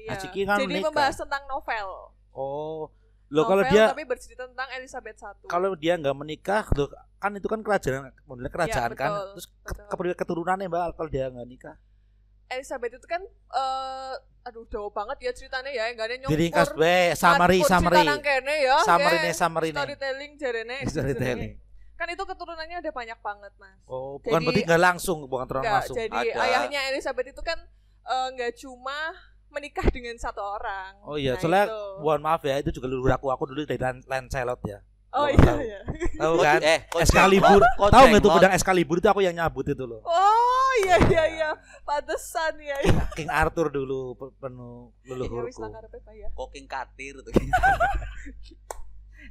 Iya. 0.00 0.10
Aciki 0.12 0.40
kan 0.42 0.56
Jadi 0.58 0.68
menikah. 0.70 0.88
membahas 0.88 1.16
tentang 1.16 1.42
novel. 1.44 1.88
Oh, 2.30 2.88
lo 3.28 3.42
kalau 3.44 3.62
Novel, 3.62 3.70
dia 3.70 3.84
tapi 3.90 4.02
bercerita 4.02 4.42
tentang 4.44 4.68
Elizabeth 4.74 5.18
satu. 5.18 5.46
kalau 5.46 5.74
dia 5.74 5.94
nggak 5.94 6.14
menikah, 6.14 6.62
loh, 6.72 6.88
kan 7.16 7.30
itu 7.32 7.46
kan 7.46 7.60
kerajaan, 7.60 8.10
modelnya 8.24 8.50
kerajaan 8.50 8.90
kan. 8.92 9.10
Iya, 9.10 9.18
betul, 9.18 9.30
Terus 9.34 9.46
ke, 9.60 9.72
betul. 9.86 10.14
keturunannya 10.16 10.66
mbak 10.66 10.94
kalau 10.94 11.10
dia 11.10 11.26
nggak 11.26 11.46
nikah. 11.46 11.76
Elizabeth 12.50 12.98
itu 12.98 13.06
kan 13.06 13.22
eh 13.22 14.14
aduh 14.40 14.64
jauh 14.66 14.90
banget 14.90 15.20
ya 15.20 15.30
ceritanya 15.30 15.70
ya, 15.70 15.84
enggak 15.86 16.06
ada 16.10 16.16
nyongkur. 16.18 16.32
Diringkas 16.34 16.68
we, 16.74 16.96
summary, 17.14 17.58
ngarepur 17.60 17.70
summary, 17.70 18.02
nang 18.02 18.22
kene 18.24 18.54
ya. 18.58 18.76
summary 18.82 19.06
kayak 19.12 19.22
nih, 19.22 19.34
summary 19.36 19.68
nih. 19.70 19.78
Storytelling 19.78 20.32
jarene. 20.34 20.76
Storytelling. 20.90 21.52
Kan 21.94 22.08
itu 22.08 22.24
keturunannya 22.24 22.76
ada 22.80 22.90
banyak 22.90 23.18
banget, 23.20 23.52
Mas. 23.60 23.76
Oh, 23.84 24.16
bukan 24.18 24.40
Jadi- 24.40 24.46
berarti 24.48 24.60
nggak 24.66 24.82
langsung, 24.82 25.18
bukan 25.28 25.46
Enggak, 25.46 25.74
langsung. 25.84 25.94
jadi 25.94 26.18
Ada. 26.32 26.40
ayahnya 26.42 26.80
Elizabeth 26.90 27.28
itu 27.28 27.42
kan 27.44 27.58
eh, 28.02 28.26
enggak 28.32 28.52
cuma 28.56 28.98
menikah 29.50 29.86
dengan 29.86 30.14
satu 30.14 30.40
orang. 30.40 30.94
Oh 31.02 31.14
iya, 31.14 31.34
Nah, 31.34 31.40
soalnya 31.40 31.64
itu. 31.66 31.80
mohon 32.00 32.20
maaf 32.20 32.40
ya, 32.40 32.56
itu 32.56 32.70
juga 32.70 32.86
leluhur 32.86 33.10
aku, 33.10 33.28
aku 33.28 33.42
dulu 33.46 33.62
dari 33.62 33.76
Lan- 33.76 34.04
Lancelot 34.04 34.62
ya. 34.64 34.78
Oh 35.10 35.26
iya 35.26 35.42
tahu. 35.42 35.58
iya. 35.58 35.80
Tahu 36.16 36.34
kan? 36.38 36.60
Eh, 36.62 36.78
kok 36.86 37.00
Excalibur. 37.02 37.58
Kok 37.58 37.90
Tahu 37.90 38.04
nggak 38.06 38.22
tuh 38.22 38.30
pedang 38.30 38.54
Excalibur 38.54 38.96
itu 38.96 39.08
aku 39.08 39.20
yang 39.20 39.34
nyabut 39.34 39.66
itu 39.66 39.82
loh. 39.82 40.06
Oh 40.06 40.70
iya 40.80 40.96
iya 41.04 41.24
iya. 41.28 41.50
Pantesan 41.82 42.54
ya. 42.56 42.78
ya. 42.78 43.10
King 43.12 43.26
Arthur 43.26 43.74
dulu 43.74 44.14
pe- 44.14 44.30
penuh 44.38 44.94
Ya 45.02 45.18
leluhurku. 45.18 45.66
ya. 46.14 46.30
Koking 46.30 46.70
katir 46.70 47.18
tuh. 47.18 47.34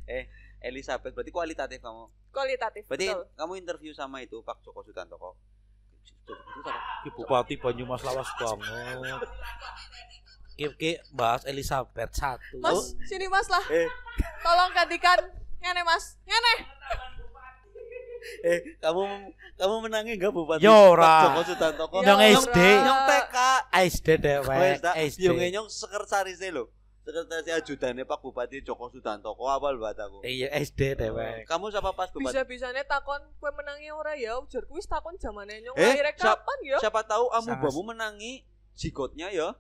eh, 0.06 0.28
Elizabeth 0.60 1.16
berarti 1.16 1.32
kualitatif 1.32 1.80
kamu. 1.80 2.12
Kualitatif 2.30 2.84
Berarti 2.84 3.08
betul. 3.08 3.24
kamu 3.34 3.54
interview 3.56 3.92
sama 3.96 4.20
itu 4.20 4.44
Pak 4.44 4.60
Joko 4.60 4.84
Sutanto 4.84 5.16
kok. 5.16 5.40
Bupati 7.10 7.56
Banyumas 7.56 8.04
lawas 8.04 8.28
banget. 8.36 9.24
Ki, 10.60 10.68
ki 10.75 10.92
bahas 11.16 11.48
Elizabeth 11.48 12.12
satu. 12.12 12.60
Mas, 12.60 12.92
sini 13.08 13.32
Mas 13.32 13.48
lah. 13.48 13.63
Eh. 13.72 13.88
Tolong 14.44 14.75
gantikan 14.75 15.16
ngene 15.63 15.88
Mas. 15.88 16.20
Ngene. 16.28 16.54
Eh, 18.44 18.60
kamu 18.84 19.32
kamu 19.56 19.75
menangi 19.88 20.20
enggak 20.20 20.36
Bupati 20.36 20.68
Ya 20.68 20.75
ora. 20.75 21.32
Joko 21.32 21.42
Sutanto? 21.48 21.84
Nyong 21.88 22.20
Ya 22.20 22.36
SD. 22.36 22.58
Nyong 22.60 23.01
TK. 23.08 23.36
SD 23.88 24.08
dewek, 24.20 24.84
SD. 24.84 25.24
yo 25.24 25.32
nyong 25.32 25.68
sekretaris 25.72 26.44
lho. 26.51 26.68
Sekretaris 27.08 27.56
ajudannya 27.63 28.04
Pak 28.04 28.20
Bupati 28.20 28.60
Joko 28.60 28.92
Sutanto 28.92 29.32
kok 29.32 29.48
apal 29.48 29.80
buat 29.80 29.96
aku. 29.96 30.20
Iya 30.28 30.51
SD 30.51 31.00
dewek. 31.00 31.48
Kamu 31.48 31.72
siapa 31.72 31.96
pas 31.96 32.12
Bupati? 32.12 32.36
Bisa-bisanya 32.36 32.84
takon 32.84 33.24
kue 33.39 33.51
menangi 33.56 33.88
ora 33.96 34.12
ya 34.20 34.36
ujarku 34.36 34.75
wis 34.75 34.86
takon 34.86 35.16
zamane 35.16 35.63
nyong 35.63 35.80
Eh, 35.80 35.96
kapan 36.20 36.58
ya? 36.68 36.78
Siapa 36.84 37.08
tahu 37.08 37.32
Sangat. 37.32 37.56
amubamu 37.56 37.96
menangi 37.96 38.44
jigotnya 38.75 39.32
ya. 39.32 39.56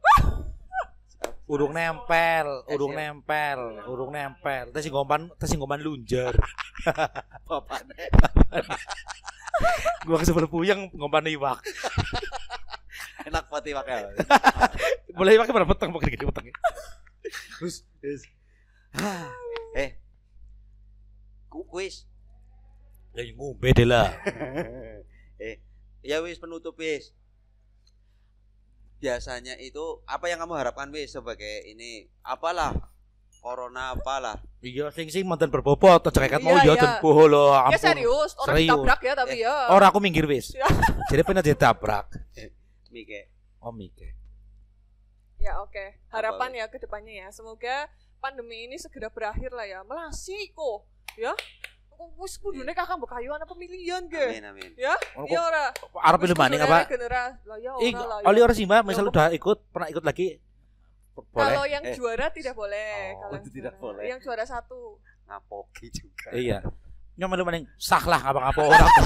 Urung 1.49 1.73
nempel, 1.73 2.61
Eh, 2.69 2.77
urung 2.77 2.93
siap. 2.93 3.01
nempel, 3.01 3.59
urung 3.89 4.13
nempel. 4.13 4.69
Tes 4.69 4.85
singgoman, 4.85 5.33
tes 5.33 5.49
singgoman 5.49 5.81
lunjar. 5.81 6.37
Bapaknya. 7.49 8.05
Gua 10.05 10.21
kesebel 10.21 10.45
puyeng 10.45 10.93
ngompan 10.93 11.25
iwak. 11.25 11.57
Enak 13.25 13.49
pati 13.49 13.73
pakai. 13.73 14.13
Mulai 15.17 15.41
iwaknya 15.41 15.57
pada 15.57 15.69
peteng, 15.73 15.89
pakai 15.89 16.13
gede 16.13 16.25
peteng. 16.29 16.45
Terus 17.57 17.81
terus. 17.97 18.21
Ah, 18.93 19.33
eh. 19.73 19.97
Ku 21.49 21.65
kuis. 21.65 22.05
Ya 23.17 23.25
ngombe 23.33 23.73
deh 23.73 23.89
lah. 23.89 24.13
eh, 25.41 25.57
ya 26.05 26.21
wis 26.21 26.37
penutup 26.37 26.77
wis. 26.77 27.09
Biasanya 28.99 29.55
itu 29.59 30.03
apa 30.03 30.27
yang 30.27 30.43
kamu 30.43 30.59
harapkan 30.59 30.91
wis 30.91 31.15
sebagai 31.15 31.63
ini 31.65 32.07
apalah 32.23 32.75
corona 33.39 33.95
apalah 33.95 34.35
Iya 34.59 34.91
sing 34.91 35.07
sing 35.07 35.23
mantan 35.23 35.47
berbobot 35.47 36.03
kayak 36.11 36.43
mau 36.43 36.59
Iya, 36.59 36.67
ya 36.67 36.73
iya. 36.75 36.81
den 36.83 36.93
boho 36.99 37.31
lho 37.31 37.55
Ya 37.71 37.79
serius, 37.79 38.35
orang 38.35 38.59
Serius. 38.59 38.67
ditabrak 38.67 38.99
ya 38.99 39.13
tapi 39.15 39.35
ya. 39.39 39.55
Ora 39.71 39.87
aku 39.87 40.03
minggir 40.03 40.27
wis. 40.27 40.51
Ya. 40.59 40.67
Jadi 41.07 41.23
pengen 41.23 41.47
ditabrak. 41.47 42.11
Mike 42.91 43.31
Oh 43.63 43.71
mikir. 43.71 44.11
Ya 45.39 45.55
oke. 45.63 46.03
Harapan 46.11 46.59
ya 46.59 46.67
ke 46.67 46.75
depannya 46.75 47.23
ya. 47.23 47.27
Semoga 47.31 47.87
pandemi 48.19 48.67
ini 48.67 48.75
segera 48.75 49.07
berakhir 49.07 49.55
lah 49.55 49.63
ya. 49.63 49.79
Melasi 49.87 50.51
kok. 50.51 50.83
Ya. 51.15 51.31
Kok 51.99 52.15
Wis 52.17 52.39
kudune 52.39 52.71
kakak 52.71 52.95
mbok 52.95 53.11
kayuan 53.11 53.43
pemilihan 53.43 54.07
ge. 54.07 54.23
amin 54.31 54.45
amin 54.47 54.71
Ya. 54.73 54.95
Iya 55.21 55.39
ora. 55.41 55.65
arep 55.99 56.19
pilih 56.21 56.37
maning 56.37 56.63
apa? 56.63 56.87
regenerasi. 56.87 57.43
Lah 57.43 57.57
ya 57.59 57.71
ora 57.75 57.99
lah. 58.01 58.17
oli 58.23 58.39
ya. 58.39 58.43
ora 58.45 58.53
sih 58.53 58.63
Mbak, 58.63 58.81
misal 58.85 59.03
udah 59.05 59.27
ikut, 59.29 59.57
pernah 59.69 59.87
ikut 59.87 60.01
lagi 60.01 60.39
boleh. 61.11 61.35
Kalau 61.35 61.63
yang 61.67 61.83
Eh. 61.83 61.91
juara 61.93 62.31
tidak 62.31 62.55
boleh. 62.55 62.95
Oh, 63.13 63.27
Kalau 63.27 63.37
tidak 63.43 63.53
juara. 63.69 63.83
boleh. 63.83 64.03
Yang 64.07 64.19
juara 64.23 64.45
satu. 64.45 64.95
ngapoki 65.27 65.91
juga 65.91 66.31
Iya. 66.31 66.63
Nyom 67.19 67.27
melu 67.27 67.43
maning 67.43 67.67
sah 67.75 67.99
lah 68.01 68.21
apa-apa 68.23 68.61
orang. 68.63 68.89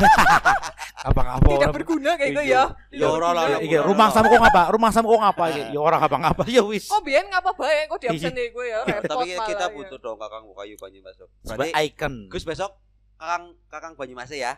Apa-apa 1.04 1.36
Tidak 1.42 1.60
orang. 1.60 1.74
berguna 1.74 2.12
kayak 2.16 2.32
gitu 2.32 2.44
Iya. 2.46 2.64
ya. 2.88 3.04
Ya 3.04 3.08
ora 3.10 3.30
lah, 3.34 3.60
Iya, 3.60 3.84
rumah 3.84 4.08
sama 4.08 4.30
kok 4.30 4.40
ngapa? 4.40 4.72
Rumah 4.72 4.90
sama 4.90 5.06
kok 5.06 5.20
ngapa 5.20 5.44
iki? 5.50 5.62
Ya 5.68 5.80
ora 5.82 5.98
apa-apa 5.98 6.44
ya 6.48 6.62
wis. 6.64 6.88
Kok 6.88 7.02
biyen 7.02 7.28
ngapa 7.28 7.52
bae 7.52 7.90
kok 7.90 7.98
di 7.98 8.08
absen 8.08 8.32
deh 8.32 8.48
gue 8.48 8.66
ya. 8.66 8.80
Tapi 9.02 9.34
kita 9.34 9.66
ya. 9.66 9.68
butuh 9.68 9.98
dong 9.98 10.16
kakang 10.16 10.46
bukayu 10.46 10.78
Banyumas 10.78 11.18
Sob. 11.18 11.28
Sebagai 11.42 11.74
berarti 11.74 11.90
icon. 11.90 12.14
Gus 12.30 12.46
besok 12.46 12.72
kakang 13.18 13.44
kakang 13.68 13.94
Banyumas 13.98 14.30
ya 14.30 14.56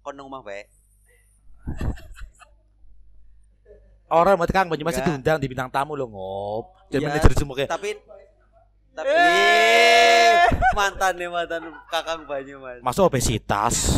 kon 0.00 0.14
nang 0.14 0.26
omah 0.26 0.40
bae 0.40 0.64
Orang 4.06 4.36
mau 4.36 4.44
Kang 4.46 4.68
Banyumas 4.68 4.92
Enggak. 4.94 5.08
diundang 5.10 5.38
di 5.38 5.48
bintang 5.48 5.68
tamu 5.68 5.92
lo 5.92 6.04
ngop. 6.04 6.64
Jadi 6.88 7.00
Iya. 7.00 7.08
manajer 7.10 7.32
semua 7.32 7.54
kayak 7.54 7.68
tapi 7.68 7.96
tapi 8.92 9.08
Eh. 9.08 10.41
Mantan 10.72 11.12
nih 11.16 11.28
mantan 11.28 11.62
kakang 11.88 12.24
Banyumas 12.24 12.80
masuk 12.80 13.08
obesitas. 13.08 13.96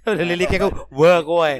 Udah 0.00 0.26
lilik 0.26 0.48
aku, 0.56 0.68
wah 0.96 1.20
kowe. 1.20 1.52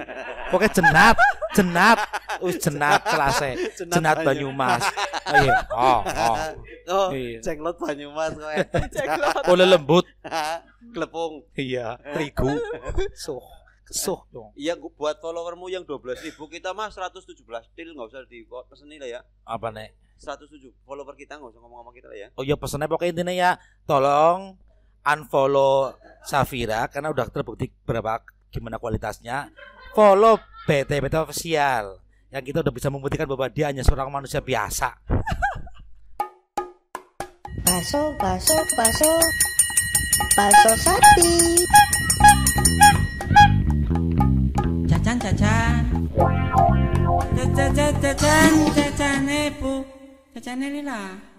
Pokoknya 0.49 0.73
jenat, 0.73 1.17
jenat, 1.53 1.99
wis 2.41 2.57
jenat 2.59 3.05
kelasnya. 3.05 3.53
Jenat 3.77 4.25
Banyumas. 4.25 4.83
Oh 5.29 5.37
iya. 5.39 5.55
Oh, 5.71 6.01
oh. 6.03 6.37
oh 6.89 7.09
Iya. 7.13 7.39
jenglot 7.45 7.77
Banyumas 7.79 8.33
kowe 8.35 8.57
Ceklot. 8.91 9.45
Oleh 9.53 9.67
lembut. 9.69 10.09
klepung 10.91 11.45
Iya, 11.55 12.01
terigu. 12.01 12.49
Suh, 13.15 13.45
kesuh 13.87 14.25
dong. 14.33 14.51
iya 14.57 14.75
gua 14.75 14.91
buat 14.97 15.17
followermu 15.21 15.69
yang 15.69 15.85
12.000 15.85 16.25
ribu 16.33 16.49
kita 16.49 16.73
mah 16.73 16.89
117 16.91 17.37
til 17.77 17.89
nggak 17.95 18.09
usah 18.09 18.25
di 18.27 18.43
peseni 18.49 18.97
lah 18.97 19.07
ya 19.07 19.21
Apa 19.45 19.69
nek? 19.71 19.95
107 20.21 20.85
follower 20.85 21.17
kita 21.17 21.41
nggak 21.41 21.51
usah 21.51 21.61
ngomong 21.65 21.81
sama 21.81 21.93
kita 21.97 22.07
lah 22.13 22.19
ya 22.21 22.29
Oh 22.37 22.45
ya 22.45 22.61
pesannya 22.61 22.87
pokoknya 22.93 23.11
intinya 23.17 23.35
ya 23.35 23.51
tolong 23.89 24.61
unfollow 25.01 25.97
Safira 26.21 26.85
karena 26.93 27.09
udah 27.09 27.27
terbukti 27.33 27.73
berapa 27.89 28.21
gimana 28.53 28.77
kualitasnya. 28.77 29.49
Follow 29.97 30.39
BT 30.69 31.01
BT 31.01 31.15
official 31.17 31.99
yang 32.31 32.45
kita 32.45 32.63
udah 32.63 32.75
bisa 32.75 32.93
membuktikan 32.93 33.27
bahwa 33.27 33.49
dia 33.51 33.73
hanya 33.73 33.83
seorang 33.83 34.13
manusia 34.13 34.39
biasa. 34.45 34.95
Baso, 37.65 38.03
baso, 38.21 38.59
baso. 38.77 39.13
Baso 40.37 40.71
sapi. 40.79 41.33
Cacan 44.87 45.17
cacan. 45.17 45.83
Cacan 47.35 47.71
cacan 47.73 47.93
cacan 47.99 48.53
cacan 48.77 50.00
epu. 50.41 50.45
Cacan 50.45 50.61
lila. 50.61 51.30